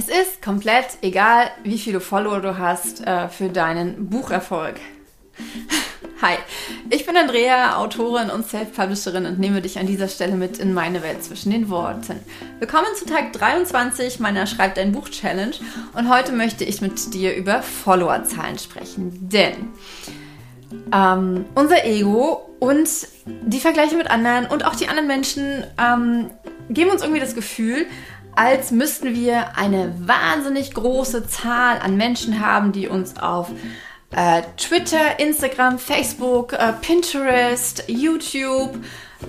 [0.00, 4.76] Es ist komplett egal, wie viele Follower du hast äh, für deinen Bucherfolg.
[6.22, 6.36] Hi,
[6.88, 11.02] ich bin Andrea, Autorin und Self-Publisherin und nehme dich an dieser Stelle mit in meine
[11.02, 12.18] Welt zwischen den Worten.
[12.60, 15.56] Willkommen zu Tag 23 meiner Schreib dein Buch Challenge
[15.92, 19.68] und heute möchte ich mit dir über Followerzahlen sprechen, denn
[20.94, 22.88] ähm, unser Ego und
[23.26, 26.30] die Vergleiche mit anderen und auch die anderen Menschen ähm,
[26.70, 27.84] geben uns irgendwie das Gefühl,
[28.34, 33.50] als müssten wir eine wahnsinnig große Zahl an Menschen haben, die uns auf
[34.10, 38.78] äh, Twitter, Instagram, Facebook, äh, Pinterest, YouTube,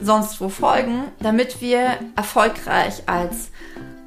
[0.02, 3.52] sonst wo folgen, damit wir erfolgreich als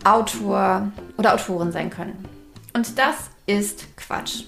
[0.04, 2.24] Autor oder Autorin sein können.
[2.72, 4.44] Und das ist Quatsch.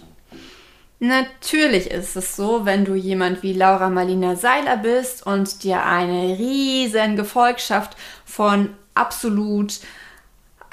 [0.99, 6.39] Natürlich ist es so, wenn du jemand wie Laura Marlina Seiler bist und dir eine
[6.39, 9.81] riesen Gefolgschaft von absolut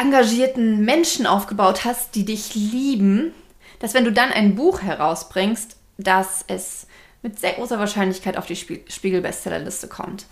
[0.03, 3.33] engagierten Menschen aufgebaut hast, die dich lieben,
[3.79, 6.87] dass wenn du dann ein Buch herausbringst, dass es
[7.21, 10.25] mit sehr großer Wahrscheinlichkeit auf die Spiegel-Bestsellerliste kommt.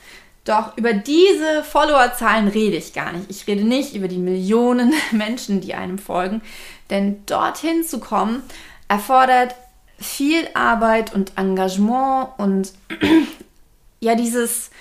[0.44, 3.30] Doch über diese Followerzahlen rede ich gar nicht.
[3.30, 6.42] Ich rede nicht über die Millionen Menschen, die einem folgen,
[6.90, 8.44] denn dorthin zu kommen
[8.88, 9.56] erfordert
[9.98, 12.74] viel Arbeit und Engagement und
[14.02, 14.72] ja dieses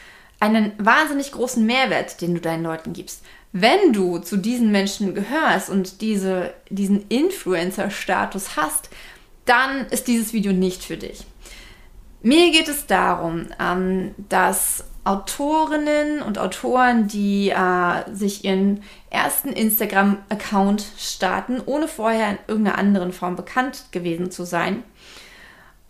[0.40, 3.22] einen wahnsinnig großen Mehrwert, den du deinen Leuten gibst.
[3.52, 8.90] Wenn du zu diesen Menschen gehörst und diese, diesen Influencer-Status hast,
[9.44, 11.26] dann ist dieses Video nicht für dich.
[12.22, 20.84] Mir geht es darum, ähm, dass Autorinnen und Autoren, die äh, sich ihren ersten Instagram-Account
[20.98, 24.84] starten, ohne vorher in irgendeiner anderen Form bekannt gewesen zu sein,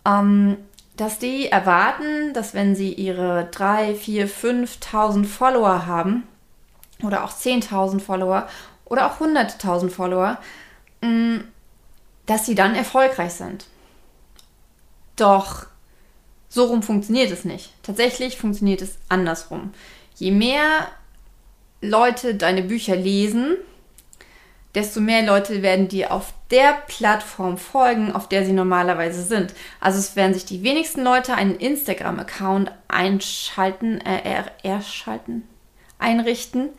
[0.07, 0.57] ähm,
[1.01, 6.25] dass die erwarten, dass wenn sie ihre 3, 4, 5.000 Follower haben,
[7.03, 8.49] oder auch 10.000 Follower
[8.85, 10.39] oder auch 100.000 Follower,
[11.01, 11.39] mm,
[12.27, 13.67] dass sie dann erfolgreich sind.
[15.17, 15.67] Doch
[16.49, 17.73] so rum funktioniert es nicht.
[17.83, 19.73] Tatsächlich funktioniert es andersrum.
[20.17, 20.89] Je mehr
[21.81, 23.57] Leute deine Bücher lesen,
[24.75, 29.55] desto mehr Leute werden dir auf der Plattform folgen, auf der sie normalerweise sind.
[29.81, 35.49] Also es werden sich die wenigsten Leute einen Instagram-Account einschalten, äh, erschalten,
[35.99, 36.71] einrichten,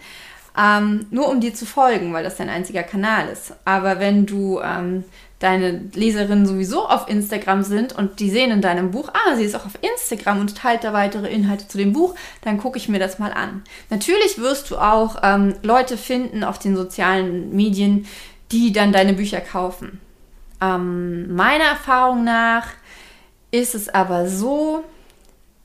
[0.57, 3.53] ähm, nur um dir zu folgen, weil das dein einziger Kanal ist.
[3.65, 5.03] Aber wenn du ähm,
[5.39, 9.55] deine Leserinnen sowieso auf Instagram sind und die sehen in deinem Buch, ah, sie ist
[9.55, 12.99] auch auf Instagram und teilt da weitere Inhalte zu dem Buch, dann gucke ich mir
[12.99, 13.63] das mal an.
[13.89, 18.05] Natürlich wirst du auch ähm, Leute finden auf den sozialen Medien,
[18.51, 19.99] die dann deine Bücher kaufen.
[20.61, 22.67] Ähm, meiner Erfahrung nach
[23.49, 24.83] ist es aber so,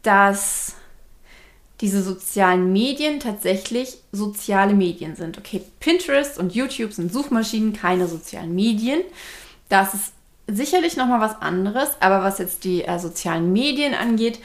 [0.02, 0.74] dass
[1.80, 5.38] diese sozialen Medien tatsächlich soziale Medien sind.
[5.38, 9.02] Okay, Pinterest und YouTube sind Suchmaschinen, keine sozialen Medien.
[9.68, 10.12] Das ist
[10.46, 14.38] sicherlich nochmal was anderes, aber was jetzt die äh, sozialen Medien angeht,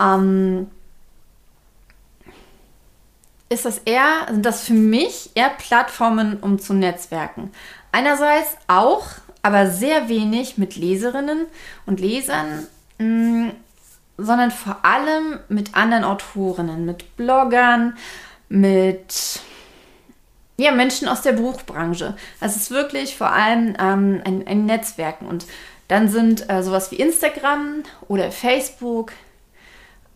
[0.00, 0.68] ähm,
[3.48, 7.50] ist das eher, sind das für mich eher Plattformen, um zu netzwerken.
[7.90, 9.06] Einerseits auch,
[9.42, 11.46] aber sehr wenig mit Leserinnen
[11.84, 12.68] und Lesern.
[12.98, 13.52] Mh, mm,
[14.22, 17.96] sondern vor allem mit anderen Autorinnen, mit Bloggern,
[18.48, 19.40] mit
[20.56, 22.16] ja, Menschen aus der Buchbranche.
[22.40, 25.26] Also es ist wirklich vor allem ähm, ein, ein, Netzwerken.
[25.26, 25.46] Und
[25.88, 29.12] dann sind äh, sowas wie Instagram oder Facebook,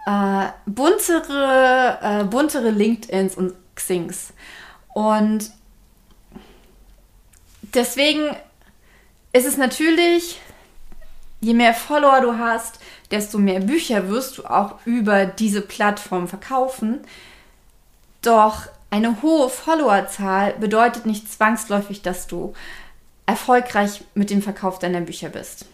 [0.06, 4.32] äh, buntere, äh, buntere LinkedIns und Xings.
[4.92, 5.50] Und
[7.74, 8.36] deswegen
[9.32, 10.40] ist es natürlich,
[11.44, 17.00] je mehr Follower du hast, desto mehr Bücher wirst du auch über diese Plattform verkaufen.
[18.22, 22.54] Doch eine hohe Followerzahl bedeutet nicht zwangsläufig, dass du
[23.26, 25.66] erfolgreich mit dem Verkauf deiner Bücher bist.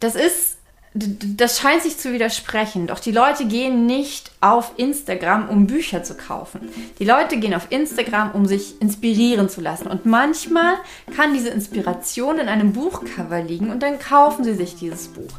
[0.00, 0.58] Das ist
[0.94, 2.86] das scheint sich zu widersprechen.
[2.86, 6.68] Doch die Leute gehen nicht auf Instagram, um Bücher zu kaufen.
[6.98, 9.86] Die Leute gehen auf Instagram, um sich inspirieren zu lassen.
[9.86, 10.74] Und manchmal
[11.16, 15.32] kann diese Inspiration in einem Buchcover liegen und dann kaufen sie sich dieses Buch.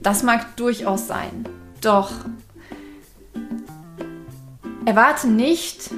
[0.00, 1.44] Das mag durchaus sein.
[1.80, 2.10] Doch
[4.86, 5.90] erwarte nicht,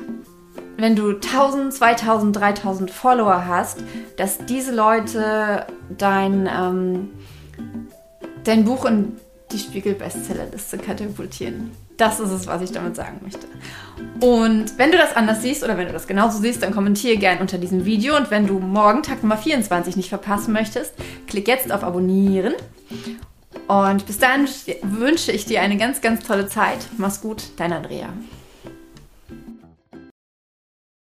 [0.77, 3.79] wenn du 1000, 2000, 3000 Follower hast,
[4.19, 5.67] dass diese Leute
[5.97, 6.47] dein...
[6.47, 7.11] Ähm,
[8.45, 9.17] dein Buch in
[9.51, 11.73] die Spiegel-Bestsellerliste katapultieren.
[11.97, 13.47] Das ist es, was ich damit sagen möchte.
[14.21, 17.41] Und wenn du das anders siehst oder wenn du das genauso siehst, dann kommentiere gerne
[17.41, 18.17] unter diesem Video.
[18.17, 20.95] Und wenn du morgen Tag Nummer 24 nicht verpassen möchtest,
[21.27, 22.55] klick jetzt auf Abonnieren.
[23.69, 24.49] Und bis dann
[24.83, 26.79] wünsche ich dir eine ganz, ganz tolle Zeit.
[26.97, 28.09] Mach's gut, dein Andrea.